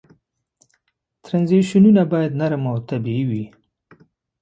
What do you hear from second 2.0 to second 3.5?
باید نرم او طبیعي وي.